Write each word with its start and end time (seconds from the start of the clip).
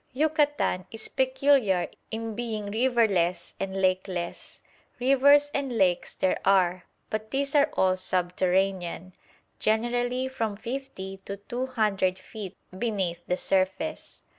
Yucatan 0.13 0.87
is 0.89 1.07
peculiar 1.09 1.87
in 2.09 2.33
being 2.33 2.71
riverless 2.71 3.53
and 3.59 3.79
lakeless. 3.79 4.59
Rivers 4.99 5.51
and 5.53 5.77
lakes 5.77 6.15
there 6.15 6.39
are, 6.43 6.85
but 7.11 7.29
these 7.29 7.53
are 7.53 7.69
all 7.77 7.95
subterranean, 7.95 9.13
generally 9.59 10.27
from 10.27 10.55
fifty 10.57 11.17
to 11.25 11.37
two 11.37 11.67
hundred 11.67 12.17
feet 12.17 12.57
beneath 12.75 13.21
the 13.27 13.37
surface. 13.37 14.23